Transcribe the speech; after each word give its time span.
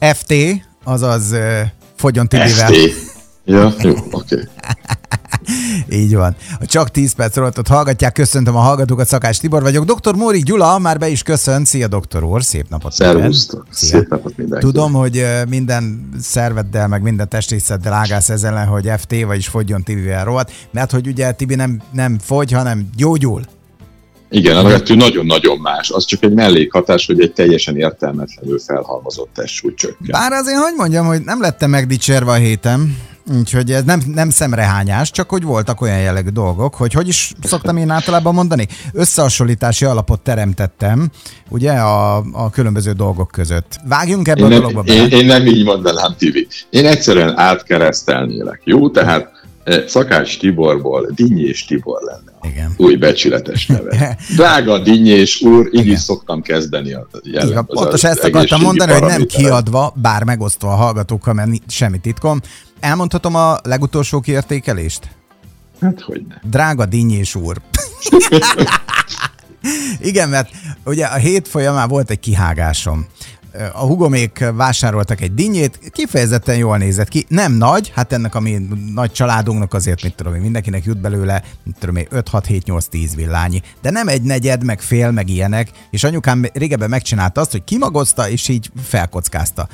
FT, 0.00 0.34
azaz 0.84 1.34
Fogyon 1.96 2.28
Tibivel. 2.28 2.72
FT. 2.72 2.74
Ja, 3.44 3.74
jó, 3.78 3.90
oké. 3.90 4.34
Okay. 4.34 4.48
Így 6.00 6.14
van. 6.14 6.36
A 6.60 6.66
csak 6.66 6.90
10 6.90 7.12
perc 7.12 7.36
rovatot 7.36 7.68
hallgatják, 7.68 8.12
köszöntöm 8.12 8.56
a 8.56 8.60
hallgatókat, 8.60 9.06
Szakás 9.06 9.38
Tibor 9.38 9.62
vagyok. 9.62 9.84
Dr. 9.84 10.14
Móri 10.14 10.42
Gyula 10.42 10.78
már 10.78 10.98
be 10.98 11.08
is 11.08 11.22
köszönt. 11.22 11.66
Szia, 11.66 11.88
doktor 11.88 12.22
úr, 12.22 12.42
szép 12.42 12.68
napot. 12.68 12.92
Szervusztok, 12.92 13.66
szép 13.70 14.08
napot 14.08 14.36
mindenkinek. 14.36 14.74
Tudom, 14.74 14.92
hogy 14.92 15.26
minden 15.48 16.08
szerveddel, 16.20 16.88
meg 16.88 17.02
minden 17.02 17.28
testrészeddel 17.28 17.92
ágász 17.92 18.28
ezzel, 18.28 18.66
hogy 18.66 18.90
FT, 18.96 19.24
vagyis 19.24 19.48
fogjon 19.48 19.82
Tibivel 19.82 20.24
rovat, 20.24 20.52
mert 20.70 20.90
hogy 20.90 21.06
ugye 21.06 21.32
Tibi 21.32 21.54
nem, 21.54 21.80
nem 21.92 22.18
fogy, 22.18 22.52
hanem 22.52 22.88
gyógyul. 22.96 23.42
Igen, 24.30 24.56
a 24.56 24.68
kettő 24.68 24.94
nagyon-nagyon 24.94 25.58
más. 25.58 25.90
Az 25.90 26.04
csak 26.04 26.22
egy 26.22 26.32
mellékhatás, 26.32 27.06
hogy 27.06 27.20
egy 27.20 27.32
teljesen 27.32 27.76
értelmetlenül 27.76 28.58
felhalmozott 28.58 29.28
testsúly 29.34 29.74
csökken. 29.74 30.06
Bár 30.10 30.32
azért, 30.32 30.58
hogy 30.58 30.74
mondjam, 30.76 31.06
hogy 31.06 31.22
nem 31.22 31.40
lettem 31.40 31.70
megdicsérve 31.70 32.30
a 32.30 32.34
héten, 32.34 32.96
Úgyhogy 33.38 33.70
ez 33.70 33.84
nem, 33.84 34.02
nem 34.14 34.30
szemrehányás, 34.30 35.10
csak 35.10 35.30
hogy 35.30 35.42
voltak 35.42 35.80
olyan 35.80 35.98
jellegű 35.98 36.28
dolgok, 36.28 36.74
hogy 36.74 36.92
hogy 36.92 37.08
is 37.08 37.32
szoktam 37.42 37.76
én 37.76 37.90
általában 37.90 38.34
mondani, 38.34 38.66
összehasonlítási 38.92 39.84
alapot 39.84 40.20
teremtettem, 40.20 41.10
ugye, 41.48 41.72
a, 41.72 42.16
a 42.32 42.50
különböző 42.50 42.92
dolgok 42.92 43.30
között. 43.30 43.80
Vágjunk 43.88 44.28
ebbe 44.28 44.40
én 44.40 44.46
a 44.46 44.48
dologba 44.48 44.82
be. 44.82 44.92
Én, 44.92 45.08
én 45.08 45.26
nem 45.26 45.46
így 45.46 45.64
mondanám, 45.64 46.14
Tibi. 46.18 46.46
Én 46.70 46.86
egyszerűen 46.86 47.38
átkeresztelnélek, 47.38 48.60
jó? 48.64 48.90
Tehát 48.90 49.30
eh, 49.64 49.84
Szakács 49.86 50.38
Tiborból 50.38 51.10
Dinnyés 51.14 51.64
Tibor 51.64 52.00
lenne. 52.02 52.29
Igen. 52.42 52.74
Új 52.76 52.96
becsületes 52.96 53.66
neve. 53.66 54.16
Drága 54.36 54.78
Dinnyés 54.78 55.40
úr, 55.40 55.66
így 55.66 55.80
Igen. 55.80 55.92
is 55.92 56.00
szoktam 56.00 56.42
kezdeni 56.42 56.92
a 56.92 57.08
jelen. 57.22 57.64
Pontos 57.64 58.04
ezt 58.04 58.24
akartam 58.24 58.60
mondani, 58.60 58.92
hogy 58.92 59.02
nem 59.02 59.26
kiadva, 59.26 59.94
bár 59.96 60.24
megosztva 60.24 60.72
a 60.72 60.76
hallgatókkal, 60.76 61.34
mert 61.34 61.50
semmi 61.68 61.98
titkom, 61.98 62.40
Elmondhatom 62.80 63.34
a 63.34 63.58
legutolsó 63.62 64.20
kiértékelést? 64.20 65.08
Hát, 65.80 66.00
hogy 66.00 66.22
ne. 66.28 66.34
Drága 66.50 66.86
dinnyés 66.86 67.34
úr. 67.34 67.60
Igen, 70.00 70.28
mert 70.28 70.50
ugye 70.84 71.06
a 71.06 71.16
hét 71.16 71.48
folyamán 71.48 71.88
volt 71.88 72.10
egy 72.10 72.20
kihágásom. 72.20 73.06
A 73.72 73.86
hugomék 73.86 74.44
vásároltak 74.54 75.20
egy 75.20 75.34
dinnyét, 75.34 75.78
kifejezetten 75.92 76.56
jól 76.56 76.78
nézett 76.78 77.08
ki. 77.08 77.24
Nem 77.28 77.52
nagy, 77.52 77.92
hát 77.94 78.12
ennek 78.12 78.34
a 78.34 78.40
mi 78.40 78.66
nagy 78.94 79.12
családunknak 79.12 79.74
azért, 79.74 80.02
mit 80.02 80.14
tudom 80.14 80.34
én, 80.34 80.40
mindenkinek 80.40 80.84
jut 80.84 81.00
belőle, 81.00 81.42
mit 81.62 81.76
tudom 81.78 81.96
én, 81.96 82.06
5, 82.10 82.28
6, 82.28 82.46
7, 82.46 82.64
8, 82.64 82.86
10 82.86 83.14
villányi. 83.14 83.62
De 83.82 83.90
nem 83.90 84.08
egy 84.08 84.22
negyed, 84.22 84.64
meg 84.64 84.80
fél, 84.80 85.10
meg 85.10 85.28
ilyenek. 85.28 85.70
És 85.90 86.04
anyukám 86.04 86.44
régebben 86.52 86.88
megcsinálta 86.88 87.40
azt, 87.40 87.50
hogy 87.50 87.64
kimagozta, 87.64 88.28
és 88.28 88.48
így 88.48 88.70
felkockázta. 88.82 89.68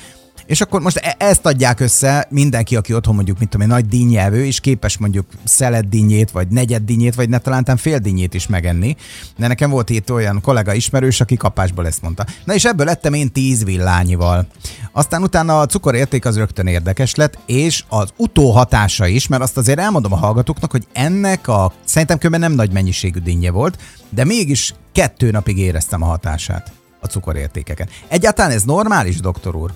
És 0.47 0.61
akkor 0.61 0.81
most 0.81 0.97
e- 0.97 1.17
ezt 1.19 1.47
adják 1.47 1.81
össze 1.81 2.27
mindenki, 2.31 2.77
aki 2.77 2.95
otthon 2.95 3.15
mondjuk, 3.15 3.39
mint 3.39 3.51
tudom, 3.51 3.67
egy 3.67 3.73
nagy 3.73 3.87
dinnyelvő, 3.87 4.45
és 4.45 4.61
képes 4.61 4.99
mondjuk 4.99 5.27
szelet 5.45 5.89
dinnyét, 5.89 6.31
vagy 6.31 6.49
negyed 6.49 6.83
dinnyét, 6.83 7.15
vagy 7.15 7.29
ne 7.29 7.39
talán 7.39 7.77
fél 7.77 7.99
dinnyét 7.99 8.35
is 8.35 8.47
megenni. 8.47 8.97
De 9.37 9.47
nekem 9.47 9.71
volt 9.71 9.91
itt 9.91 10.13
olyan 10.13 10.41
kollega 10.41 10.73
ismerős, 10.73 11.21
aki 11.21 11.37
kapásból 11.37 11.87
ezt 11.87 12.03
mondta. 12.03 12.27
Na 12.45 12.55
és 12.55 12.65
ebből 12.65 12.87
lettem 12.87 13.15
én 13.15 13.33
tíz 13.33 13.65
villányival. 13.65 14.47
Aztán 14.93 15.23
utána 15.23 15.61
a 15.61 15.67
cukorérték 15.67 16.25
az 16.25 16.37
rögtön 16.37 16.67
érdekes 16.67 17.15
lett, 17.15 17.39
és 17.47 17.85
az 17.89 18.13
utóhatása 18.17 19.07
is, 19.07 19.27
mert 19.27 19.43
azt 19.43 19.57
azért 19.57 19.79
elmondom 19.79 20.13
a 20.13 20.17
hallgatóknak, 20.17 20.71
hogy 20.71 20.87
ennek 20.93 21.49
a 21.49 21.73
szerintem 21.85 22.19
kb. 22.19 22.37
nem 22.37 22.53
nagy 22.53 22.73
mennyiségű 22.73 23.19
dinnye 23.19 23.51
volt, 23.51 23.79
de 24.09 24.25
mégis 24.25 24.75
kettő 24.93 25.31
napig 25.31 25.59
éreztem 25.59 26.03
a 26.03 26.07
hatását 26.07 26.73
a 27.01 27.07
cukorértékeken. 27.07 27.89
Egyáltalán 28.09 28.51
ez 28.51 28.63
normális, 28.63 29.21
doktor 29.21 29.55
úr? 29.55 29.73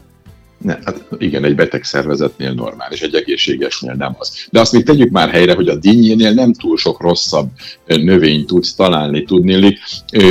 Ne, 0.64 0.78
hát 0.84 1.05
igen, 1.19 1.44
egy 1.44 1.55
beteg 1.55 1.84
szervezetnél 1.84 2.53
normális, 2.53 3.00
egy 3.00 3.14
egészségesnél 3.14 3.94
nem 3.94 4.16
az. 4.19 4.47
De 4.50 4.61
azt 4.61 4.72
még 4.72 4.84
tegyük 4.84 5.11
már 5.11 5.30
helyre, 5.30 5.55
hogy 5.55 5.69
a 5.69 5.75
dinnyénél 5.75 6.33
nem 6.33 6.52
túl 6.52 6.77
sok 6.77 7.01
rosszabb 7.01 7.48
növényt 7.86 8.46
tudsz 8.46 8.74
találni, 8.74 9.23
tudnélik. 9.23 9.79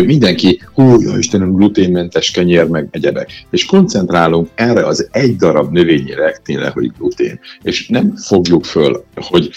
Mindenki, 0.06 0.62
hú, 0.74 1.02
ja 1.02 1.18
Istenem, 1.18 1.54
gluténmentes 1.54 2.32
kenyér, 2.32 2.68
meg 2.68 2.88
egyebek. 2.92 3.46
És 3.50 3.66
koncentrálunk 3.66 4.50
erre 4.56 4.86
az 4.86 5.08
egy 5.12 5.36
darab 5.36 5.72
növényre, 5.72 6.38
tényleg, 6.44 6.72
hogy 6.72 6.92
glutén. 6.98 7.40
És 7.62 7.88
nem 7.88 8.16
fogjuk 8.16 8.66
föl, 8.66 9.04
hogy 9.16 9.50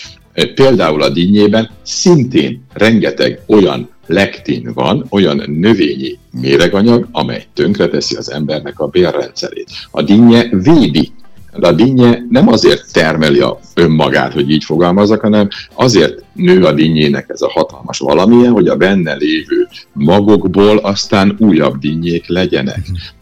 például 0.54 1.02
a 1.02 1.08
dinnyében 1.08 1.70
szintén 1.82 2.64
rengeteg 2.72 3.40
olyan 3.46 3.90
lektin 4.12 4.70
van, 4.74 5.06
olyan 5.08 5.42
növényi 5.46 6.18
méreganyag, 6.40 7.08
amely 7.12 7.44
tönkreteszi 7.54 8.16
az 8.16 8.30
embernek 8.30 8.80
a 8.80 8.86
bérrendszerét. 8.86 9.68
A 9.90 10.02
dinnye 10.02 10.48
védi 10.50 11.12
de 11.56 11.66
a 11.66 11.72
dinnye 11.72 12.22
nem 12.28 12.48
azért 12.48 12.92
termeli 12.92 13.40
a 13.40 13.58
önmagát, 13.74 14.32
hogy 14.32 14.50
így 14.50 14.64
fogalmazok, 14.64 15.20
hanem 15.20 15.48
azért 15.74 16.24
nő 16.32 16.64
a 16.64 16.72
dinnyének 16.72 17.28
ez 17.28 17.40
a 17.40 17.50
hatalmas 17.50 17.98
valamilyen, 17.98 18.52
hogy 18.52 18.68
a 18.68 18.76
benne 18.76 19.14
lévő 19.14 19.68
magokból 19.92 20.76
aztán 20.76 21.36
újabb 21.38 21.78
dinnyék 21.78 22.26
legyenek. 22.26 22.80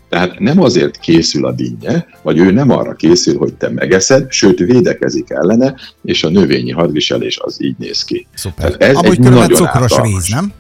Tehát 0.09 0.39
nem 0.39 0.63
azért 0.63 0.99
készül 0.99 1.47
a 1.47 1.53
dinnye, 1.53 2.07
vagy 2.23 2.39
ő 2.39 2.51
nem 2.51 2.71
arra 2.71 2.95
készül, 2.95 3.39
hogy 3.39 3.55
te 3.55 3.69
megeszed, 3.69 4.33
sőt 4.33 4.59
védekezik 4.59 5.31
ellene, 5.31 5.75
és 6.03 6.25
a 6.25 6.29
növényi 6.29 6.71
hadviselés 6.71 7.39
az 7.39 7.63
így 7.63 7.77
néz 7.79 8.05
ki. 8.05 8.27
Szuper. 8.35 8.77
Tehát 8.77 8.97
ez 8.97 8.97
Amúgy 8.97 9.13
egy 9.13 9.19
nagyon 9.19 9.49
cukros 9.49 10.01
víz, 10.03 10.29
nem? 10.29 10.53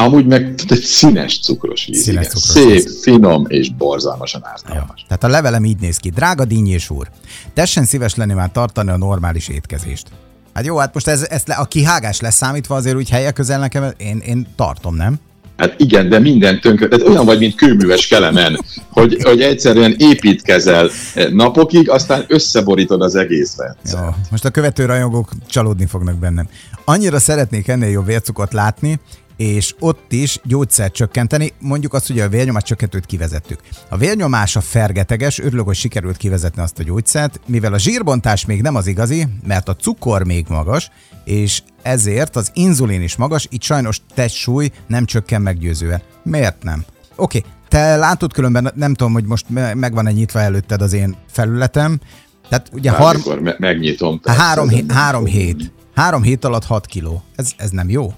Amúgy 0.00 0.26
meg 0.26 0.54
egy 0.68 0.80
színes 0.80 1.40
cukros 1.40 1.86
víz. 1.86 2.02
Színes 2.02 2.26
igen. 2.26 2.36
cukros 2.36 2.64
Szép, 2.64 2.82
víz. 2.84 3.02
finom 3.02 3.44
és 3.48 3.70
borzalmasan 3.70 4.40
ártalmas. 4.44 5.00
Ja. 5.00 5.04
Tehát 5.06 5.24
a 5.24 5.28
levelem 5.28 5.64
így 5.64 5.80
néz 5.80 5.96
ki. 5.96 6.10
Drága 6.10 6.44
dinnyés 6.44 6.90
úr, 6.90 7.08
tessen 7.54 7.84
szíves 7.84 8.14
lenni 8.14 8.32
már 8.32 8.50
tartani 8.52 8.90
a 8.90 8.96
normális 8.96 9.48
étkezést. 9.48 10.06
Hát 10.54 10.66
jó, 10.66 10.76
hát 10.76 10.94
most 10.94 11.08
ez, 11.08 11.26
ez 11.28 11.42
a 11.46 11.64
kihágás 11.64 12.20
leszámítva 12.20 12.74
azért 12.74 12.96
úgy 12.96 13.08
helye 13.08 13.30
közel 13.30 13.58
nekem, 13.58 13.92
én, 13.96 14.18
én 14.18 14.46
tartom, 14.56 14.96
nem? 14.96 15.16
Hát 15.56 15.74
igen, 15.80 16.08
de 16.08 16.18
minden 16.18 16.60
tönkre, 16.60 16.88
tehát 16.88 17.08
olyan 17.08 17.24
vagy, 17.24 17.38
mint 17.38 17.54
kőműves 17.54 18.06
kelemen, 18.06 18.64
hogy, 18.90 19.16
hogy 19.22 19.40
egyszerűen 19.40 19.94
építkezel 19.98 20.90
napokig, 21.30 21.90
aztán 21.90 22.24
összeborítod 22.28 23.02
az 23.02 23.14
egész 23.14 23.56
Jó, 23.92 23.98
most 24.30 24.44
a 24.44 24.50
követő 24.50 24.84
rajongók 24.84 25.30
csalódni 25.48 25.86
fognak 25.86 26.18
bennem. 26.18 26.48
Annyira 26.84 27.18
szeretnék 27.18 27.68
ennél 27.68 27.90
jobb 27.90 28.06
vércukot 28.06 28.52
látni, 28.52 29.00
és 29.38 29.74
ott 29.78 30.12
is 30.12 30.40
gyógyszert 30.44 30.92
csökkenteni, 30.92 31.52
mondjuk 31.60 31.94
azt, 31.94 32.06
hogy 32.06 32.20
a 32.20 32.28
vérnyomás 32.28 32.62
csökkentőt 32.62 33.06
kivezettük. 33.06 33.60
A 33.88 33.96
vérnyomás 33.96 34.56
a 34.56 34.60
fergeteges, 34.60 35.38
örülök, 35.38 35.66
hogy 35.66 35.76
sikerült 35.76 36.16
kivezetni 36.16 36.62
azt 36.62 36.78
a 36.78 36.82
gyógyszert, 36.82 37.40
mivel 37.46 37.72
a 37.72 37.78
zsírbontás 37.78 38.44
még 38.44 38.62
nem 38.62 38.74
az 38.74 38.86
igazi, 38.86 39.26
mert 39.46 39.68
a 39.68 39.76
cukor 39.76 40.24
még 40.24 40.46
magas, 40.48 40.90
és 41.24 41.62
ezért 41.82 42.36
az 42.36 42.50
inzulin 42.54 43.02
is 43.02 43.16
magas, 43.16 43.46
így 43.50 43.62
sajnos 43.62 44.00
testsúly 44.14 44.70
nem 44.86 45.04
csökken 45.04 45.42
meggyőzően. 45.42 46.02
Miért 46.22 46.62
nem? 46.62 46.84
Oké, 47.16 47.38
okay. 47.38 47.50
te 47.68 47.96
látod 47.96 48.32
különben, 48.32 48.72
nem 48.74 48.94
tudom, 48.94 49.12
hogy 49.12 49.24
most 49.24 49.46
megvan-e 49.74 50.10
nyitva 50.10 50.40
előtted 50.40 50.82
az 50.82 50.92
én 50.92 51.16
felületem, 51.30 52.00
tehát 52.48 52.70
ugye 52.72 52.90
har- 52.90 53.40
me- 53.40 53.58
megnyitom. 53.58 54.20
Három, 54.24 54.68
hé- 54.68 54.92
három 54.92 55.24
hét. 55.24 55.72
Három 55.94 56.22
hét 56.22 56.44
alatt 56.44 56.64
6 56.64 56.86
kiló. 56.86 57.22
Ez, 57.36 57.52
ez 57.56 57.70
nem 57.70 57.90
jó? 57.90 58.12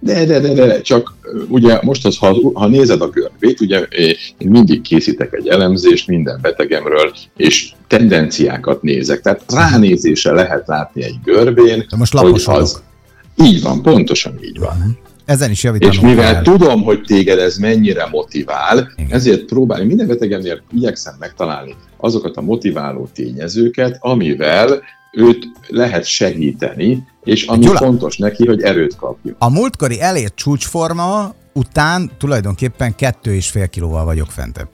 De, 0.00 0.24
de, 0.24 0.40
de, 0.40 0.52
de, 0.52 0.80
csak 0.80 1.14
ugye 1.48 1.78
most 1.82 2.06
az, 2.06 2.16
ha, 2.16 2.36
ha 2.54 2.66
nézed 2.66 3.00
a 3.00 3.08
görbét, 3.08 3.60
ugye 3.60 3.80
én 4.38 4.48
mindig 4.48 4.80
készítek 4.80 5.32
egy 5.32 5.48
elemzést 5.48 6.08
minden 6.08 6.38
betegemről, 6.42 7.12
és 7.36 7.72
tendenciákat 7.86 8.82
nézek. 8.82 9.20
Tehát 9.20 9.42
ránézése 9.52 10.32
lehet 10.32 10.66
látni 10.66 11.02
egy 11.02 11.16
görbén, 11.24 11.86
de 11.90 11.96
most 11.96 12.16
hogy 12.16 12.42
az... 12.44 12.82
Így 13.42 13.62
van, 13.62 13.82
pontosan 13.82 14.38
így 14.42 14.58
van. 14.58 14.76
Uh-huh. 14.76 14.92
Ezen 15.26 15.50
is 15.50 15.62
javítanunk 15.62 15.94
És 15.94 16.00
mivel 16.00 16.32
kell. 16.32 16.42
tudom, 16.42 16.82
hogy 16.82 17.00
téged 17.06 17.38
ez 17.38 17.56
mennyire 17.56 18.06
motivál, 18.10 18.92
Igen. 18.96 19.12
ezért 19.12 19.44
próbálni, 19.44 19.86
minden 19.86 20.06
betegemnél 20.06 20.62
igyekszem 20.72 21.14
megtalálni 21.18 21.74
azokat 21.96 22.36
a 22.36 22.40
motiváló 22.40 23.08
tényezőket, 23.14 23.96
amivel 24.00 24.82
őt 25.16 25.48
lehet 25.68 26.04
segíteni, 26.04 27.06
és 27.24 27.46
ami 27.46 27.64
Gyula, 27.64 27.78
fontos 27.78 28.16
neki, 28.16 28.46
hogy 28.46 28.62
erőt 28.62 28.96
kapjon. 28.96 29.36
A 29.38 29.50
múltkori 29.50 30.00
elért 30.00 30.34
csúcsforma 30.34 31.34
után 31.52 32.10
tulajdonképpen 32.18 32.94
kettő 32.94 33.34
és 33.34 33.48
fél 33.48 33.68
kilóval 33.68 34.04
vagyok 34.04 34.30
fentebb. 34.30 34.68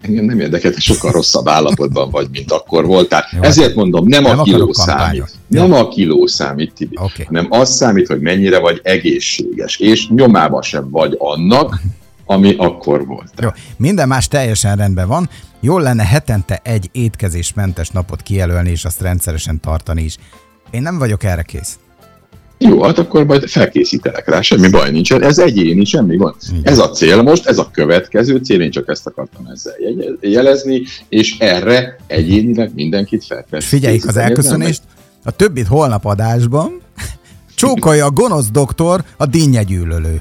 Engem 0.00 0.24
nem 0.24 0.40
érdekel, 0.40 0.72
hogy 0.72 0.82
sokkal 0.82 1.12
rosszabb 1.12 1.48
állapotban 1.48 2.10
vagy, 2.10 2.28
mint 2.30 2.52
akkor 2.52 2.86
voltál. 2.86 3.24
Jó, 3.32 3.42
Ezért 3.42 3.74
mondom, 3.74 4.06
nem, 4.06 4.22
nem 4.22 4.38
a 4.38 4.42
kiló 4.42 4.72
számít. 4.72 5.32
Nem 5.46 5.72
a 5.72 5.88
kiló 5.88 6.26
számít, 6.26 6.72
Tibi, 6.74 6.96
okay. 6.96 7.24
hanem 7.24 7.46
az 7.48 7.74
számít, 7.74 8.06
hogy 8.06 8.20
mennyire 8.20 8.58
vagy 8.58 8.80
egészséges, 8.82 9.78
és 9.78 10.08
nyomába 10.08 10.62
sem 10.62 10.90
vagy 10.90 11.14
annak, 11.18 11.80
ami 12.26 12.54
akkor 12.58 13.06
volt. 13.06 13.32
Jó, 13.40 13.48
minden 13.76 14.08
más 14.08 14.28
teljesen 14.28 14.76
rendben 14.76 15.08
van. 15.08 15.28
Jól 15.60 15.82
lenne 15.82 16.04
hetente 16.04 16.60
egy 16.62 16.88
étkezésmentes 16.92 17.88
napot 17.88 18.22
kijelölni, 18.22 18.70
és 18.70 18.84
azt 18.84 19.00
rendszeresen 19.00 19.60
tartani 19.60 20.02
is. 20.02 20.16
Én 20.70 20.82
nem 20.82 20.98
vagyok 20.98 21.24
erre 21.24 21.42
kész. 21.42 21.78
Jó, 22.58 22.82
hát 22.82 22.98
akkor 22.98 23.24
majd 23.24 23.48
felkészítelek 23.48 24.28
rá, 24.28 24.40
semmi 24.40 24.68
baj 24.68 24.90
nincsen, 24.90 25.22
ez 25.22 25.38
egyéni, 25.38 25.84
semmi 25.84 26.16
gond. 26.16 26.34
Ez 26.62 26.78
a 26.78 26.90
cél 26.90 27.22
most, 27.22 27.46
ez 27.46 27.58
a 27.58 27.70
következő 27.72 28.36
cél, 28.36 28.60
én 28.60 28.70
csak 28.70 28.88
ezt 28.88 29.06
akartam 29.06 29.46
ezzel 29.46 29.74
jelezni, 30.20 30.82
és 31.08 31.38
erre 31.38 31.96
egyénileg 32.06 32.74
mindenkit 32.74 33.24
fel 33.24 33.44
kell 33.50 33.60
Figyeljük 33.60 34.04
az 34.04 34.16
elköszönést, 34.16 34.82
a 35.24 35.30
többit 35.30 35.66
holnap 35.66 36.04
adásban, 36.04 36.80
csókolja 37.54 38.04
a 38.04 38.10
gonosz 38.10 38.50
doktor 38.50 39.04
a 39.16 39.26
dinnyegyűlölő. 39.26 40.20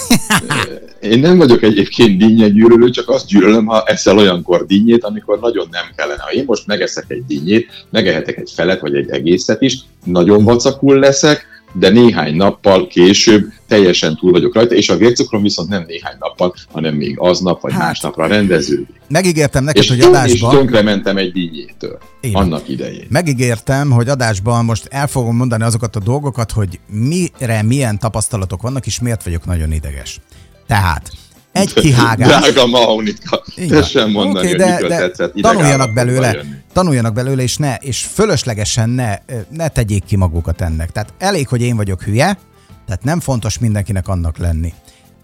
Én 1.00 1.18
nem 1.18 1.36
vagyok 1.36 1.62
egyébként 1.62 2.18
dinnyegyűlölő, 2.18 2.90
csak 2.90 3.08
azt 3.08 3.26
gyűlölöm, 3.26 3.66
ha 3.66 3.82
eszel 3.82 4.18
olyankor 4.18 4.66
dinnyét, 4.66 5.04
amikor 5.04 5.40
nagyon 5.40 5.68
nem 5.70 5.84
kellene. 5.96 6.22
Ha 6.22 6.32
én 6.32 6.44
most 6.46 6.66
megeszek 6.66 7.04
egy 7.08 7.24
dinnyét, 7.26 7.86
megehetek 7.90 8.36
egy 8.36 8.50
felet 8.54 8.80
vagy 8.80 8.94
egy 8.94 9.10
egészet 9.10 9.62
is, 9.62 9.78
nagyon 10.04 10.44
vacakul 10.44 10.98
leszek, 10.98 11.46
de 11.72 11.88
néhány 11.88 12.36
nappal 12.36 12.86
később 12.86 13.52
teljesen 13.66 14.16
túl 14.16 14.30
vagyok 14.30 14.54
rajta, 14.54 14.74
és 14.74 14.88
a 14.88 14.96
vércukrom 14.96 15.42
viszont 15.42 15.68
nem 15.68 15.84
néhány 15.86 16.16
nappal, 16.18 16.54
hanem 16.72 16.94
még 16.94 17.18
aznap 17.18 17.60
vagy 17.60 17.72
hát, 17.72 17.82
másnapra 17.82 18.26
rendeződik. 18.26 19.00
Megígértem 19.08 19.64
neked, 19.64 19.82
és 19.82 19.88
hogy 19.88 20.00
adásban... 20.00 20.50
És 20.50 20.58
tönkrementem 20.58 21.16
egy 21.16 21.32
díjétől 21.32 21.98
Én. 22.20 22.34
annak 22.34 22.68
idején. 22.68 23.06
Megígértem, 23.08 23.90
hogy 23.90 24.08
adásban 24.08 24.64
most 24.64 24.86
el 24.90 25.06
fogom 25.06 25.36
mondani 25.36 25.62
azokat 25.62 25.96
a 25.96 26.00
dolgokat, 26.00 26.52
hogy 26.52 26.80
mire 26.86 27.62
milyen 27.62 27.98
tapasztalatok 27.98 28.62
vannak, 28.62 28.86
és 28.86 29.00
miért 29.00 29.22
vagyok 29.22 29.44
nagyon 29.44 29.72
ideges. 29.72 30.20
Tehát, 30.66 31.10
egy 31.52 31.72
kihágás. 31.74 32.28
Drága 32.28 32.66
Maunika, 32.66 33.44
tessen 33.68 34.10
mondani, 34.10 34.46
okay, 34.46 34.58
de, 34.58 34.74
hogy 34.74 34.88
de 34.88 34.96
tetszett 34.96 35.34
tanuljanak 35.34 35.92
belőle, 35.92 36.36
tanuljanak 36.72 37.14
belőle, 37.14 37.42
és 37.42 37.56
ne, 37.56 37.74
és 37.74 38.04
fölöslegesen 38.04 38.88
ne, 38.88 39.14
ne 39.48 39.68
tegyék 39.68 40.04
ki 40.04 40.16
magukat 40.16 40.60
ennek. 40.60 40.92
Tehát 40.92 41.12
elég, 41.18 41.48
hogy 41.48 41.62
én 41.62 41.76
vagyok 41.76 42.02
hülye, 42.02 42.38
tehát 42.86 43.04
nem 43.04 43.20
fontos 43.20 43.58
mindenkinek 43.58 44.08
annak 44.08 44.38
lenni. 44.38 44.72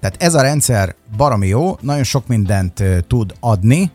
Tehát 0.01 0.23
ez 0.23 0.35
a 0.35 0.41
rendszer 0.41 0.95
baromi 1.17 1.47
jó, 1.47 1.77
nagyon 1.81 2.05
sok 2.05 2.27
mindent 2.27 2.83
tud 3.07 3.35
adni, 3.41 3.91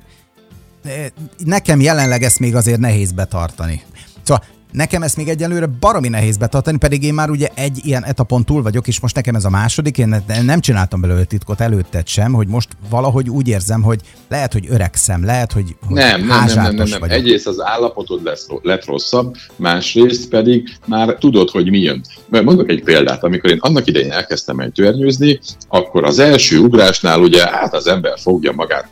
nekem 1.38 1.81
jelenleg 1.81 2.24
ezt 2.24 2.39
még 2.39 2.56
azért 2.56 2.79
nehéz 2.79 3.12
betartani. 3.12 3.81
Szóval 4.24 4.44
Nekem 4.73 5.01
ezt 5.01 5.17
még 5.17 5.27
egyelőre 5.27 5.65
baromi 5.79 6.07
nehéz 6.07 6.37
betartani, 6.37 6.77
pedig 6.77 7.03
én 7.03 7.13
már 7.13 7.29
ugye 7.29 7.47
egy 7.53 7.79
ilyen 7.83 8.03
etapon 8.05 8.45
túl 8.45 8.61
vagyok, 8.61 8.87
és 8.87 8.99
most 8.99 9.15
nekem 9.15 9.35
ez 9.35 9.45
a 9.45 9.49
második, 9.49 9.97
én 9.97 10.23
nem 10.45 10.59
csináltam 10.59 11.01
belőle 11.01 11.23
titkot 11.23 11.61
előtted 11.61 12.07
sem, 12.07 12.33
hogy 12.33 12.47
most 12.47 12.69
valahogy 12.89 13.29
úgy 13.29 13.47
érzem, 13.47 13.81
hogy 13.81 13.99
lehet, 14.29 14.53
hogy 14.53 14.65
öregszem, 14.69 15.25
lehet, 15.25 15.51
hogy, 15.51 15.75
hogy 15.85 15.95
nem, 15.95 16.25
nem, 16.25 16.45
nem, 16.45 16.45
nem, 16.45 16.75
nem, 16.75 16.87
nem. 16.87 16.99
Vagyok. 16.99 17.17
Egyrészt 17.17 17.47
az 17.47 17.61
állapotod 17.61 18.23
lesz, 18.23 18.47
lett 18.61 18.85
rosszabb, 18.85 19.35
másrészt 19.55 20.29
pedig 20.29 20.77
már 20.85 21.15
tudod, 21.19 21.49
hogy 21.49 21.69
mi 21.69 21.79
jön. 21.79 22.01
Mondok 22.29 22.69
egy 22.69 22.83
példát, 22.83 23.23
amikor 23.23 23.49
én 23.49 23.59
annak 23.59 23.87
idején 23.87 24.11
elkezdtem 24.11 24.59
ejtőernyőzni, 24.59 25.39
akkor 25.67 26.03
az 26.03 26.19
első 26.19 26.59
ugrásnál 26.59 27.19
ugye 27.19 27.49
hát 27.49 27.73
az 27.73 27.87
ember 27.87 28.19
fogja 28.19 28.51
magát, 28.51 28.87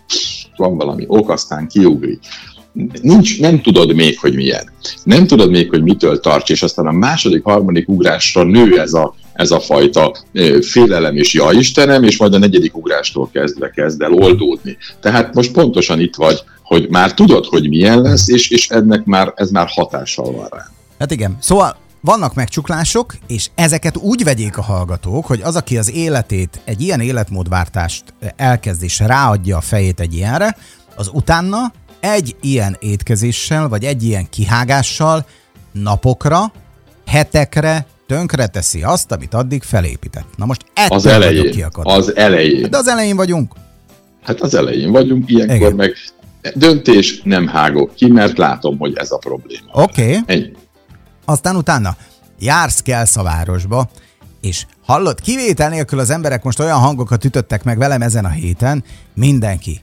van 0.55 0.77
valami 0.77 1.05
ok, 1.07 1.29
aztán 1.29 1.67
kiugrik 1.67 2.19
nincs, 3.01 3.39
nem 3.39 3.61
tudod 3.61 3.95
még, 3.95 4.19
hogy 4.19 4.35
milyen. 4.35 4.71
Nem 5.03 5.27
tudod 5.27 5.49
még, 5.49 5.69
hogy 5.69 5.83
mitől 5.83 6.19
tarts, 6.19 6.49
és 6.49 6.61
aztán 6.61 6.87
a 6.87 6.91
második, 6.91 7.43
harmadik 7.43 7.89
ugrásra 7.89 8.43
nő 8.43 8.79
ez 8.79 8.93
a, 8.93 9.15
ez 9.33 9.51
a 9.51 9.59
fajta 9.59 10.15
félelem 10.61 11.17
és 11.17 11.33
ja 11.33 11.51
Istenem, 11.51 12.03
és 12.03 12.17
majd 12.17 12.33
a 12.33 12.37
negyedik 12.37 12.77
ugrástól 12.77 13.29
kezdve 13.33 13.69
kezd 13.69 14.01
el 14.01 14.13
oldódni. 14.13 14.77
Tehát 14.99 15.33
most 15.33 15.51
pontosan 15.51 15.99
itt 15.99 16.15
vagy, 16.15 16.39
hogy 16.63 16.87
már 16.89 17.13
tudod, 17.13 17.45
hogy 17.45 17.69
milyen 17.69 18.01
lesz, 18.01 18.27
és, 18.27 18.49
és 18.49 18.69
ennek 18.69 19.05
már, 19.05 19.33
ez 19.35 19.49
már 19.49 19.67
hatással 19.69 20.31
van 20.31 20.47
rá. 20.51 20.65
Hát 20.99 21.11
igen, 21.11 21.37
szóval 21.39 21.77
vannak 22.01 22.33
megcsuklások, 22.33 23.15
és 23.27 23.49
ezeket 23.55 23.97
úgy 23.97 24.23
vegyék 24.23 24.57
a 24.57 24.61
hallgatók, 24.61 25.25
hogy 25.25 25.41
az, 25.41 25.55
aki 25.55 25.77
az 25.77 25.91
életét, 25.91 26.61
egy 26.63 26.81
ilyen 26.81 26.99
életmódváltást 26.99 28.03
elkezd 28.35 28.83
és 28.83 28.99
ráadja 28.99 29.57
a 29.57 29.61
fejét 29.61 29.99
egy 29.99 30.13
ilyenre, 30.13 30.57
az 30.95 31.09
utána 31.13 31.71
egy 32.01 32.35
ilyen 32.41 32.77
étkezéssel, 32.79 33.67
vagy 33.67 33.83
egy 33.83 34.03
ilyen 34.03 34.29
kihágással 34.29 35.25
napokra, 35.71 36.51
hetekre 37.05 37.85
tönkre 38.07 38.47
teszi 38.47 38.83
azt, 38.83 39.11
amit 39.11 39.33
addig 39.33 39.63
felépített. 39.63 40.27
Na 40.35 40.45
most 40.45 40.65
ettől 40.73 40.97
az 40.97 41.05
elején, 41.05 41.67
Az 41.71 42.15
elején. 42.15 42.69
De 42.69 42.77
az 42.77 42.87
elején 42.87 43.15
vagyunk. 43.15 43.53
Hát 44.23 44.41
az 44.41 44.55
elején 44.55 44.91
vagyunk, 44.91 45.29
ilyenkor 45.29 45.55
Igen. 45.55 45.73
meg 45.73 45.93
döntés 46.55 47.21
nem 47.23 47.47
hágok 47.47 47.95
ki, 47.95 48.07
mert 48.07 48.37
látom, 48.37 48.77
hogy 48.77 48.93
ez 48.95 49.11
a 49.11 49.17
probléma. 49.17 49.71
Oké. 49.71 50.17
Okay. 50.17 50.53
Aztán 51.25 51.55
utána 51.55 51.95
jársz 52.39 52.81
Kelszavárosba, 52.81 53.89
és 54.41 54.65
hallott, 54.85 55.21
kivétel 55.21 55.69
nélkül 55.69 55.99
az 55.99 56.09
emberek 56.09 56.43
most 56.43 56.59
olyan 56.59 56.79
hangokat 56.79 57.25
ütöttek 57.25 57.63
meg 57.63 57.77
velem 57.77 58.01
ezen 58.01 58.25
a 58.25 58.29
héten, 58.29 58.83
mindenki 59.13 59.81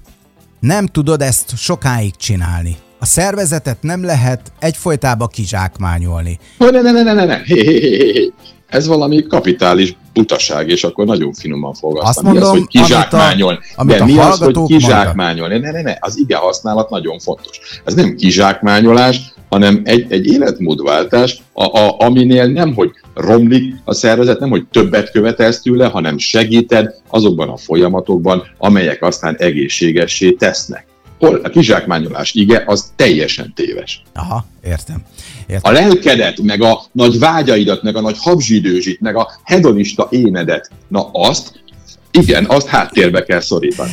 nem 0.61 0.87
tudod 0.87 1.23
ezt 1.23 1.57
sokáig 1.57 2.17
csinálni. 2.17 2.77
A 2.99 3.05
szervezetet 3.05 3.83
nem 3.83 4.05
lehet 4.05 4.53
egyfolytába 4.59 5.27
kizsákmányolni. 5.27 6.39
Ne, 6.59 6.71
ne, 6.71 6.81
ne, 6.81 7.03
ne, 7.03 7.13
ne, 7.13 7.25
ne. 7.25 7.43
Hé, 7.45 7.63
hé, 7.63 7.81
hé, 7.81 8.13
hé. 8.13 8.33
Ez 8.67 8.87
valami 8.87 9.23
kapitális 9.23 9.97
butaság, 10.13 10.69
és 10.69 10.85
akkor 10.85 11.07
nagyon 11.07 11.33
finoman 11.33 11.75
fogalmaztam. 11.75 12.27
Azt 12.27 12.35
mondom, 12.35 12.53
mi 12.53 12.59
az, 12.59 12.67
hogy 12.71 12.83
kizsákmányol. 12.83 13.51
Amit 13.51 13.65
a, 13.77 13.81
amit 13.81 13.99
De 13.99 14.05
mi 14.05 14.19
az, 14.19 14.39
hogy 14.39 14.63
kizsákmányol? 14.67 15.49
Ne, 15.49 15.59
ne, 15.71 15.83
ne, 15.83 15.97
az 16.01 16.19
ige 16.19 16.37
használat 16.37 16.91
nagyon 16.91 17.19
fontos. 17.19 17.61
Ez 17.85 17.95
nem 17.95 18.15
kizsákmányolás, 18.15 19.33
hanem 19.49 19.81
egy, 19.85 20.13
egy 20.13 20.27
életmódváltás, 20.27 21.43
a, 21.53 21.65
a, 21.79 21.97
aminél 21.99 22.47
nem, 22.47 22.75
hogy 22.75 22.91
romlik 23.19 23.75
a 23.85 23.95
szervezet, 23.95 24.41
nem, 24.41 24.51
hogy 24.51 24.67
többet 24.71 25.11
követelsz 25.11 25.63
tőle, 25.63 25.87
hanem 25.87 26.19
segíted 26.19 26.95
azokban 27.09 27.49
a 27.49 27.57
folyamatokban, 27.57 28.43
amelyek 28.59 29.03
aztán 29.03 29.37
egészségessé 29.39 30.31
tesznek. 30.31 30.87
Hol 31.19 31.41
a 31.43 31.49
kizsákmányolás 31.49 32.35
ige, 32.35 32.63
az 32.67 32.93
teljesen 32.97 33.53
téves. 33.55 34.03
Aha, 34.15 34.47
értem. 34.65 35.03
értem. 35.47 35.73
A 35.73 35.75
lelkedet, 35.75 36.41
meg 36.43 36.63
a 36.63 36.83
nagy 36.93 37.19
vágyaidat, 37.19 37.83
meg 37.83 37.97
a 37.97 38.01
nagy 38.01 38.17
habzsidőzsit, 38.19 39.01
meg 39.01 39.17
a 39.17 39.29
hedonista 39.45 40.09
énedet, 40.11 40.71
na 40.89 41.09
azt 41.13 41.63
igen, 42.11 42.45
azt 42.49 42.67
háttérbe 42.67 43.23
kell 43.23 43.41
szorítani. 43.41 43.93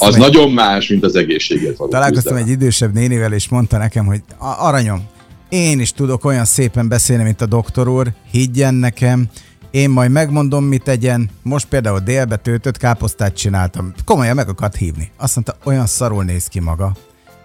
az 0.00 0.14
egy... 0.14 0.20
nagyon 0.20 0.50
más, 0.50 0.88
mint 0.88 1.04
az 1.04 1.16
egészséget 1.16 1.76
való 1.76 1.90
Találkoztam 1.90 2.32
küzdelem. 2.32 2.56
egy 2.56 2.62
idősebb 2.62 2.94
nénivel, 2.94 3.32
és 3.32 3.48
mondta 3.48 3.78
nekem, 3.78 4.06
hogy 4.06 4.20
aranyom, 4.38 5.08
én 5.48 5.80
is 5.80 5.92
tudok 5.92 6.24
olyan 6.24 6.44
szépen 6.44 6.88
beszélni, 6.88 7.22
mint 7.22 7.40
a 7.40 7.46
doktor 7.46 7.88
úr, 7.88 8.12
higgyen 8.30 8.74
nekem, 8.74 9.28
én 9.70 9.90
majd 9.90 10.10
megmondom, 10.10 10.64
mit 10.64 10.82
tegyen. 10.82 11.30
Most 11.42 11.66
például 11.66 12.00
délbe 12.00 12.36
töltött 12.36 12.76
káposztát 12.76 13.36
csináltam. 13.36 13.92
Komolyan 14.04 14.34
meg 14.34 14.48
akart 14.48 14.76
hívni. 14.76 15.10
Azt 15.16 15.34
mondta, 15.34 15.56
olyan 15.64 15.86
szarul 15.86 16.24
néz 16.24 16.46
ki 16.46 16.60
maga. 16.60 16.92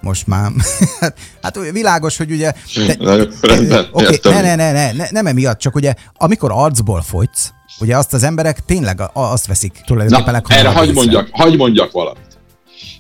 Most 0.01 0.27
már. 0.27 0.51
hát 1.41 1.59
világos, 1.71 2.17
hogy 2.17 2.31
ugye... 2.31 2.53
Te, 2.73 3.87
okay, 3.91 4.19
ne, 4.23 4.41
ne, 4.41 4.55
ne, 4.55 4.71
ne, 4.71 4.91
ne, 4.91 5.07
nem 5.11 5.25
emiatt, 5.25 5.59
csak 5.59 5.75
ugye 5.75 5.93
amikor 6.13 6.51
arcból 6.53 7.01
fogysz, 7.01 7.51
ugye 7.79 7.97
azt 7.97 8.13
az 8.13 8.23
emberek 8.23 8.65
tényleg 8.65 9.01
azt 9.13 9.47
veszik 9.47 9.81
tulajdonképpen 9.85 10.41
Na, 10.47 10.55
erre 10.55 10.69
hagyd 10.69 10.93
mondjak, 10.93 11.29
hagy 11.31 11.57
mondjak 11.57 11.91
valamit. 11.91 12.37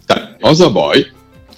Tehát 0.05 0.37
az 0.39 0.59
a 0.59 0.71
baj, 0.71 1.11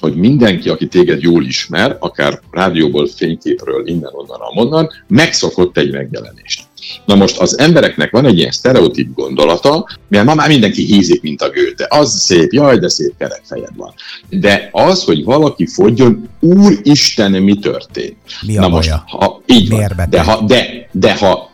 hogy 0.04 0.16
mindenki, 0.16 0.70
aki 0.70 0.88
téged 0.88 1.22
jól 1.22 1.46
ismer, 1.46 1.98
akár 2.00 2.40
rádióból, 2.52 3.08
fényképről, 3.08 3.88
innen-onnan, 3.88 4.40
amonnan, 4.40 4.90
megszokott 5.08 5.78
egy 5.78 5.92
megjelenést. 5.92 6.64
Na 7.06 7.16
most 7.16 7.38
az 7.38 7.60
embereknek 7.60 8.12
van 8.12 8.26
egy 8.26 8.38
ilyen 8.38 8.52
sztereotíp 8.52 9.14
gondolata, 9.14 9.90
mert 10.08 10.26
ma 10.26 10.34
már 10.34 10.48
mindenki 10.48 10.84
hízik, 10.84 11.22
mint 11.22 11.42
a 11.42 11.50
gőte. 11.50 11.88
Az 11.90 12.22
szép, 12.22 12.52
jaj, 12.52 12.78
de 12.78 12.88
szép 12.88 13.14
kerekfejed 13.18 13.76
van. 13.76 13.94
De 14.30 14.70
az, 14.72 15.04
hogy 15.04 15.24
valaki 15.24 15.68
fogjon, 15.68 16.30
úristen, 16.40 17.32
mi 17.32 17.60
történt? 17.60 18.18
Mi 18.46 18.58
a 18.58 18.62
Na 18.62 18.68
most, 18.68 18.90
ha, 18.90 19.42
így 19.46 19.70
van, 19.70 19.92
de 20.10 20.22
ha, 20.22 20.42
de, 20.42 20.90
de 20.92 21.18
ha 21.18 21.52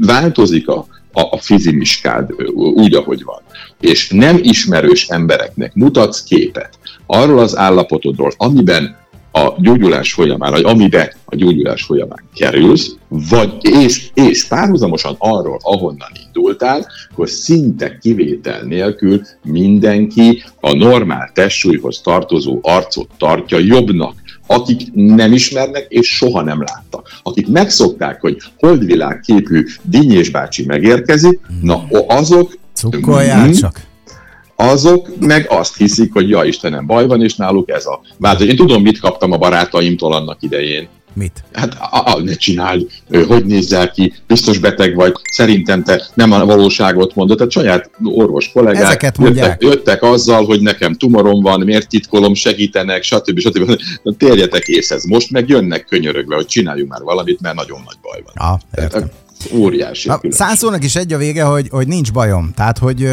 változik 0.00 0.68
a, 0.68 0.86
a, 1.12 1.20
a 1.20 1.38
fizimiskád 1.40 2.30
úgy, 2.54 2.94
ahogy 2.94 3.24
van, 3.24 3.42
és 3.80 4.08
nem 4.08 4.38
ismerős 4.42 5.08
embereknek 5.08 5.74
mutatsz 5.74 6.22
képet 6.22 6.78
arról 7.06 7.38
az 7.38 7.56
állapotodról, 7.56 8.32
amiben 8.36 8.96
a 9.36 9.54
gyógyulás 9.58 10.12
folyamán, 10.12 10.50
vagy 10.50 10.64
amibe 10.64 11.16
a 11.24 11.36
gyógyulás 11.36 11.82
folyamán 11.82 12.22
kerülsz, 12.34 12.96
vagy 13.08 13.52
és, 13.60 14.10
és 14.14 14.44
párhuzamosan 14.44 15.14
arról, 15.18 15.58
ahonnan 15.62 16.08
indultál, 16.26 16.86
akkor 17.10 17.28
szinte 17.28 17.98
kivétel 17.98 18.62
nélkül 18.62 19.20
mindenki 19.42 20.44
a 20.60 20.74
normál 20.74 21.30
testsúlyhoz 21.34 22.00
tartozó 22.00 22.58
arcot 22.62 23.08
tartja 23.18 23.58
jobbnak, 23.58 24.14
akik 24.46 24.92
nem 24.92 25.32
ismernek 25.32 25.86
és 25.88 26.08
soha 26.16 26.42
nem 26.42 26.62
láttak. 26.62 27.20
Akik 27.22 27.48
megszokták, 27.48 28.20
hogy 28.20 28.36
holdvilág 28.58 29.20
képű 29.20 29.64
Dinnyés 29.82 30.30
bácsi 30.30 30.64
megérkezik, 30.66 31.40
na 31.62 31.86
azok... 32.06 32.58
Cukkoljál 32.72 33.48
mm, 33.48 33.50
csak! 33.50 33.80
Azok 34.68 35.08
meg 35.20 35.46
azt 35.48 35.76
hiszik, 35.76 36.12
hogy 36.12 36.28
ja 36.28 36.44
Istenem, 36.44 36.86
baj 36.86 37.06
van, 37.06 37.22
és 37.22 37.34
náluk 37.34 37.70
ez 37.70 37.86
a 37.86 38.00
változás. 38.18 38.48
Én 38.48 38.56
tudom, 38.56 38.82
mit 38.82 39.00
kaptam 39.00 39.32
a 39.32 39.36
barátaimtól 39.36 40.12
annak 40.12 40.42
idején. 40.42 40.88
Mit? 41.14 41.44
Hát 41.52 41.74
a, 41.74 42.14
a, 42.14 42.20
ne 42.20 42.34
csináld, 42.34 42.86
hogy 43.26 43.44
nézzel 43.44 43.90
ki, 43.90 44.12
biztos 44.26 44.58
beteg 44.58 44.94
vagy, 44.94 45.12
szerintem 45.30 45.82
te 45.82 46.06
nem 46.14 46.32
a 46.32 46.44
valóságot 46.44 47.14
mondod, 47.14 47.36
tehát 47.36 47.52
saját 47.52 47.90
orvos 48.04 48.50
kollégák 48.52 48.82
Ezeket 48.82 49.18
jöttek, 49.18 49.62
jöttek 49.62 50.02
azzal, 50.02 50.44
hogy 50.44 50.60
nekem 50.60 50.94
tumorom 50.94 51.42
van, 51.42 51.60
miért 51.60 51.88
titkolom, 51.88 52.34
segítenek, 52.34 53.02
stb. 53.02 53.38
stb. 53.38 53.80
Térjetek 54.18 54.66
észhez. 54.66 55.04
Most 55.04 55.30
meg 55.30 55.48
jönnek 55.48 55.84
könyörögve, 55.84 56.34
hogy 56.34 56.46
csináljunk 56.46 56.90
már 56.90 57.02
valamit, 57.02 57.40
mert 57.40 57.54
nagyon 57.54 57.82
nagy 57.84 57.96
baj 58.02 58.22
van. 58.24 58.52
Ah, 58.52 58.82
értem. 58.82 59.10
Óriási. 59.52 60.08
Na, 60.08 60.20
százszónak 60.28 60.84
is 60.84 60.96
egy 60.96 61.12
a 61.12 61.18
vége, 61.18 61.44
hogy, 61.44 61.68
hogy 61.68 61.86
nincs 61.86 62.12
bajom. 62.12 62.52
Tehát, 62.54 62.78
hogy 62.78 63.08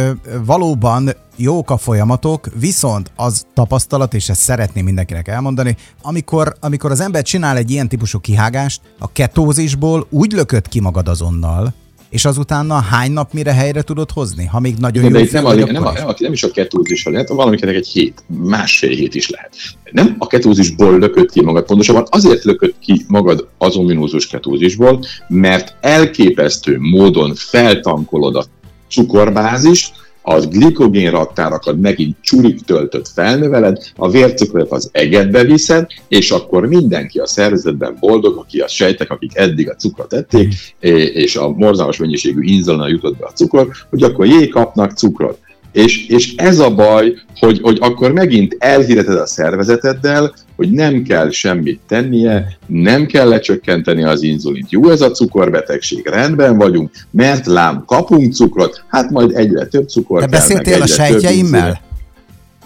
valóban 0.46 1.10
jók 1.36 1.70
a 1.70 1.78
folyamatok, 1.78 2.48
viszont 2.60 3.12
az 3.16 3.46
tapasztalat, 3.54 4.14
és 4.14 4.30
ezt 4.30 4.42
szeretném 4.42 4.86
mindenkinek 4.86 5.28
elmondani, 5.28 5.78
amikor, 6.02 6.56
amikor 6.60 6.92
az 6.92 7.00
ember 7.00 7.24
csinál 7.24 7.58
egy 7.58 7.72
ilyen 7.72 7.88
típusú 7.88 8.20
kihágást, 8.20 8.82
a 9.00 9.12
ketózisból 9.12 10.08
úgy 10.10 10.32
lökött 10.32 10.68
ki 10.68 10.80
magad 10.80 11.08
azonnal, 11.08 11.74
és 12.12 12.26
azutána 12.26 12.82
hány 12.82 13.12
nap 13.12 13.34
mire 13.34 13.54
helyre 13.54 13.82
tudod 13.82 14.12
hozni? 14.12 14.46
Ha 14.46 14.60
még 14.60 14.76
nagyon 14.78 15.04
Igen, 15.04 15.16
jó 15.16 15.20
de 15.20 15.26
itt 15.26 15.32
nem, 15.32 15.46
a, 15.46 15.54
nem, 15.54 15.86
a, 15.86 15.92
is. 15.92 16.00
nem, 16.00 16.14
nem 16.18 16.34
is 16.34 16.44
a 16.44 16.52
ketózis, 16.52 17.06
lehet 17.06 17.30
valamikinek 17.30 17.76
egy 17.76 17.88
hét, 17.88 18.24
másfél 18.28 18.96
hét 18.96 19.16
is 19.16 19.30
lehet. 19.30 19.56
Nem 19.92 20.16
a 20.18 20.28
ketózisból 20.28 21.00
lökött 21.00 21.32
ki 21.32 21.42
magad, 21.42 21.66
pontosabban 21.66 22.06
azért 22.10 22.44
lökött 22.44 22.76
ki 22.80 23.06
magad 23.08 23.48
az 23.58 23.76
ominózus 23.76 24.28
ketózisból, 24.28 25.00
mert 25.28 25.76
elképesztő 25.82 26.78
módon 26.80 27.36
feltankolod 27.36 28.36
a 28.36 28.46
cukorbázist, 28.90 29.94
az 30.22 30.48
glikogén 30.48 31.12
raktárakat 31.12 31.78
megint 31.82 32.18
csurik 32.22 32.62
töltött 32.66 33.08
felnöveled, 33.08 33.78
a 33.96 34.10
vércukrot 34.10 34.72
az 34.72 34.90
egedbe 34.92 35.44
viszed, 35.44 35.88
és 36.08 36.32
akkor 36.32 36.68
mindenki 36.68 37.20
a 37.20 37.28
szervezetben 37.28 37.98
boldog, 38.00 38.38
aki 38.38 38.60
a 38.60 38.68
sejtek, 38.68 39.12
akik 39.12 39.32
eddig 39.34 39.70
a 39.70 39.76
cukrot 39.76 40.14
ették, 40.14 40.54
é- 40.80 41.16
és 41.16 41.36
a 41.36 41.50
morzalmas 41.50 41.98
mennyiségű 41.98 42.42
inzulina 42.42 42.88
jutott 42.88 43.18
be 43.18 43.26
a 43.26 43.32
cukor, 43.32 43.68
hogy 43.90 44.04
akkor 44.04 44.26
jé, 44.26 44.48
kapnak 44.48 44.92
cukrot. 44.92 45.38
És, 45.72 46.08
és 46.08 46.36
ez 46.36 46.60
a 46.60 46.76
baj, 46.76 47.14
hogy, 47.40 47.60
hogy 47.62 47.78
akkor 47.82 48.12
megint 48.12 48.56
elhíreted 48.60 49.18
a 49.18 49.26
szervezeteddel, 49.26 50.34
hogy 50.62 50.72
nem 50.72 51.02
kell 51.04 51.30
semmit 51.32 51.80
tennie, 51.88 52.58
nem 52.68 53.06
kell 53.06 53.28
lecsökkenteni 53.28 54.04
az 54.04 54.22
inzulint. 54.24 54.72
Jó 54.72 54.90
ez 54.90 55.02
a 55.02 55.12
cukorbetegség, 55.12 56.06
rendben 56.08 56.58
vagyunk, 56.58 56.92
mert 57.12 57.46
lám 57.46 57.84
kapunk 57.86 58.34
cukrot, 58.34 58.84
hát 58.88 59.10
majd 59.10 59.32
egyre 59.36 59.66
több 59.66 59.88
cukor 59.90 60.20
Te 60.22 60.28
kell, 60.28 60.40
beszéltél 60.40 60.82
a 60.82 60.88
sejtjeimmel? 60.88 61.82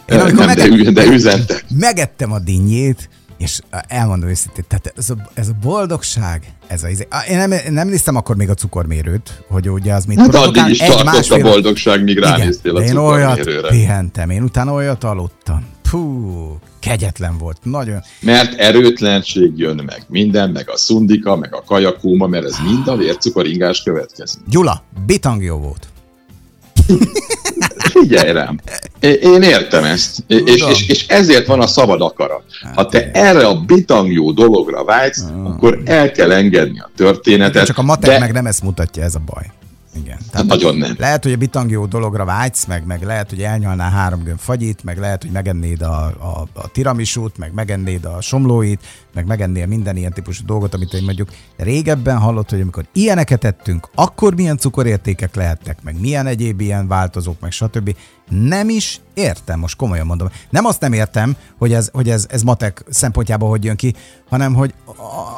Én 0.10 0.20
amikor 0.20 0.46
Nem, 0.46 0.56
de, 0.56 0.68
megett- 0.68 0.88
ü- 0.88 0.94
de 0.94 1.06
üzentek. 1.06 1.66
megettem 1.80 2.32
a 2.32 2.40
dinnyét, 2.40 3.10
és 3.38 3.60
elmondom 3.88 4.30
őszintén, 4.30 4.64
tehát 4.68 4.94
ez 4.98 5.10
a, 5.10 5.16
ez 5.34 5.48
a 5.48 5.54
boldogság, 5.62 6.44
ez 6.68 6.84
a, 6.84 6.88
izé- 6.90 7.08
én 7.30 7.38
nem, 7.38 7.54
nem 7.70 7.88
néztem 7.88 8.16
akkor 8.16 8.36
még 8.36 8.50
a 8.50 8.54
cukormérőt, 8.54 9.44
hogy 9.48 9.70
ugye 9.70 9.94
az 9.94 10.06
mit 10.06 10.18
Hát 10.20 10.30
produkál. 10.30 10.64
addig 10.64 10.74
is 10.74 10.80
Egy, 10.80 10.88
tartott 10.88 11.08
a 11.08 11.12
másfél- 11.12 11.42
boldogság, 11.44 12.04
míg 12.04 12.18
ránéztél 12.20 12.75
a 12.75 12.80
de 12.80 12.86
én 12.86 12.96
olyat 12.98 13.50
pihentem, 13.68 14.30
én 14.30 14.44
utána 14.44 14.72
olyat 14.74 15.04
aludtam. 15.04 15.66
Pú, 15.92 16.58
kegyetlen 16.86 17.38
volt, 17.38 17.58
nagyon. 17.63 18.01
Mert 18.20 18.60
erőtlenség 18.60 19.51
jön 19.56 19.82
meg. 19.86 20.04
Minden, 20.08 20.50
meg 20.50 20.70
a 20.70 20.77
szundika, 20.77 21.36
meg 21.36 21.56
a 21.56 21.63
kajakóma, 21.63 22.27
mert 22.27 22.46
ez 22.46 22.58
mind 22.63 22.88
a 22.88 22.96
vércukoringás 22.96 23.84
következik. 23.84 24.39
Gyula, 24.50 24.84
bitang 25.06 25.44
jó 25.44 25.58
volt. 25.58 25.88
Figyelj 27.94 28.32
rám, 28.32 28.60
én 29.00 29.42
értem 29.42 29.84
ezt, 29.84 30.24
és, 30.27 30.63
és, 30.70 30.88
és 30.88 31.08
ezért 31.08 31.48
van 31.48 31.62
a 31.62 31.68
szabad 31.68 32.01
akarat. 32.01 32.44
Ha 32.75 32.86
te 32.86 33.12
erre 33.12 33.48
a 33.48 33.62
bitangjó 33.62 34.32
dologra 34.32 34.84
vágysz, 34.84 35.24
akkor 35.44 35.82
el 35.86 36.12
kell 36.12 36.32
engedni 36.32 36.80
a 36.80 36.89
történetet. 36.96 37.65
Csak 37.65 37.77
a 37.77 37.82
matek 37.82 38.10
de 38.10 38.20
meg 38.20 38.32
nem 38.32 38.46
ezt 38.46 38.63
mutatja, 38.63 39.04
ez 39.04 39.15
a 39.15 39.22
baj. 39.25 39.51
Igen. 39.96 40.18
Hát 40.34 40.46
nagyon 40.46 40.78
nem. 40.78 40.96
Lehet, 40.98 41.24
hogy 41.24 41.32
a 41.32 41.38
bitangió 41.38 41.86
dologra 41.86 42.25
vágysz, 42.25 42.66
meg, 42.66 42.86
meg 42.86 43.04
lehet, 43.04 43.30
hogy 43.30 43.42
elnyalnál 43.42 43.92
három 43.92 44.24
gömb 44.24 44.40
fagyit, 44.40 44.84
meg 44.84 44.98
lehet, 44.98 45.22
hogy 45.22 45.32
megennéd 45.32 45.82
a, 45.82 46.06
a, 46.06 46.48
a 46.54 46.68
tiramisút, 46.72 47.38
meg 47.38 47.54
megennéd 47.54 48.06
a 48.06 48.22
somlóit, 48.22 48.82
meg 49.14 49.25
megennél 49.25 49.66
minden 49.66 49.96
ilyen 49.96 50.14
típusú 50.14 50.46
dolgot, 50.46 50.74
amit 50.74 50.94
én 50.94 51.04
mondjuk 51.04 51.30
régebben 51.58 52.18
hallott, 52.18 52.50
hogy 52.50 52.62
amikor 52.62 52.86
ilyeneket 52.94 53.44
ettünk, 53.44 53.90
akkor 53.96 54.36
milyen 54.36 54.58
cukorértékek 54.58 55.36
lehettek, 55.36 55.84
meg 55.84 56.00
milyen 56.00 56.28
egyéb 56.28 56.62
ilyen 56.62 56.88
változók, 56.88 57.40
meg 57.40 57.52
stb. 57.52 57.96
Nem 58.30 58.70
is 58.70 59.00
értem, 59.14 59.60
most 59.60 59.75
komolyan 59.75 60.06
mondom. 60.06 60.30
Nem 60.50 60.66
azt 60.66 60.82
nem 60.82 60.94
értem, 60.94 61.36
hogy 61.58 61.74
ez, 61.74 61.90
hogy 61.94 62.10
ez, 62.10 62.25
ez 62.30 62.42
matek 62.42 62.84
szempontjából 62.90 63.50
hogy 63.50 63.64
jön 63.64 63.75
ki, 63.75 63.94
hanem 64.30 64.54
hogy 64.54 64.74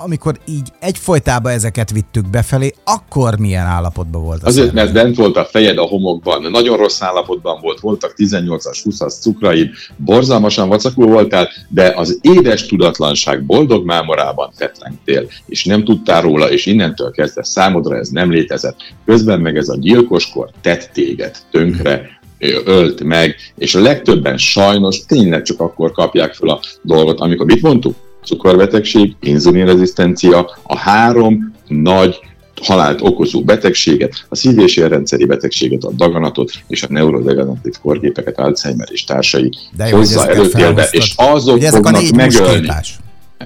amikor 0.04 0.40
így 0.46 0.72
egyfolytában 0.80 1.52
ezeket 1.52 1.92
vittük 1.92 2.30
befelé, 2.30 2.74
akkor 2.84 3.40
milyen 3.40 3.66
állapotban 3.66 4.22
volt 4.22 4.44
Azért, 4.48 4.74
mert 4.74 4.94
bent 4.94 5.16
volt 5.16 5.38
a 5.38 5.46
fejed 5.46 5.78
a 5.78 5.82
homokban, 5.82 6.52
nagyon 6.52 6.78
rossz 6.78 7.02
állapotban 7.02 7.60
volt, 7.62 7.80
voltak 7.80 8.14
18-as, 8.18 8.80
20-as 8.84 9.20
cukraid, 9.20 9.70
borzalmasan 9.96 10.70
vacakul 10.70 11.06
voltál, 11.06 11.50
de 11.70 11.94
az 11.96 12.20
édes 12.22 12.66
tudatlanság 12.66 13.46
boldog 13.46 13.86
mámorában 13.86 14.52
fetrengtél, 14.56 15.28
és 15.46 15.66
nem 15.66 15.84
tudtál 15.84 16.22
róla, 16.22 16.52
és 16.52 16.66
innentől 16.66 17.12
kezdve 17.12 17.44
számodra 17.44 17.98
ez 17.98 18.10
nem 18.10 18.32
létezett. 18.32 18.76
Közben 19.06 19.40
meg 19.40 19.58
ez 19.58 19.70
a 19.70 19.78
gyilkoskor 19.80 20.50
tett 20.62 20.90
téged 20.94 21.36
tönkre, 21.52 22.20
ölt 22.66 23.04
meg, 23.04 23.36
és 23.58 23.76
a 23.76 23.82
legtöbben 23.82 24.38
sajnos 24.38 25.06
tényleg 25.06 25.42
csak 25.42 25.60
akkor 25.60 25.92
kapják 25.92 26.34
fel 26.34 26.50
a 26.50 26.60
dolgot, 26.82 27.20
amikor 27.20 27.46
mit 27.46 27.62
mondtuk? 27.62 27.96
Cukorbetegség, 28.24 29.16
inzulinrezisztencia, 29.20 30.58
a 30.64 30.78
három 30.78 31.56
nagy 31.68 32.20
halált 32.64 33.02
okozó 33.02 33.42
betegséget, 33.42 34.26
a 34.30 34.36
szív- 34.36 34.62
és 34.62 34.76
érrendszeri 34.76 35.26
betegséget, 35.26 35.84
a 35.84 35.92
daganatot 35.92 36.52
és 36.68 36.84
a 36.84 36.88
neurodegeneratív 36.90 37.74
korgépeket, 37.82 38.38
Alzheimer 38.40 38.88
és 38.92 39.04
társai 39.04 39.52
De 39.78 39.88
jó, 39.88 40.00
ezeket 40.00 40.36
előtérbe, 40.36 40.88
és 40.92 41.14
azok 41.16 41.62
ezek 41.62 41.74
a 41.74 41.84
fognak 41.84 42.02
négy 42.02 42.16
megölni. 42.16 42.70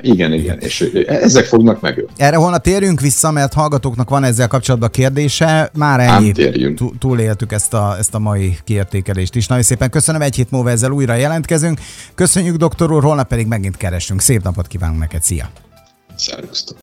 Igen, 0.01 0.33
igen, 0.33 0.59
és 0.59 0.81
ezek 1.07 1.45
fognak 1.45 1.81
megölni. 1.81 2.11
Erre 2.17 2.35
holnap 2.35 2.63
térjünk 2.63 2.99
vissza, 2.99 3.31
mert 3.31 3.53
hallgatóknak 3.53 4.09
van 4.09 4.23
ezzel 4.23 4.47
kapcsolatban 4.47 4.89
kérdése. 4.89 5.69
Már 5.73 5.99
ennyi. 5.99 6.33
Túléltük 6.99 7.51
ezt 7.51 7.73
a, 7.73 7.95
ezt 7.97 8.13
a 8.13 8.19
mai 8.19 8.57
kiértékelést 8.63 9.35
is. 9.35 9.47
Nagyon 9.47 9.63
szépen 9.63 9.89
köszönöm, 9.89 10.21
egy 10.21 10.35
hét 10.35 10.51
múlva 10.51 10.69
ezzel 10.69 10.91
újra 10.91 11.13
jelentkezünk. 11.13 11.79
Köszönjük, 12.15 12.55
doktor 12.55 12.91
úr, 12.91 13.03
holnap 13.03 13.27
pedig 13.27 13.47
megint 13.47 13.77
keresünk. 13.77 14.21
Szép 14.21 14.43
napot 14.43 14.67
kívánunk 14.67 14.99
neked, 14.99 15.23
szia! 15.23 15.49
Szervusztok! 16.15 16.77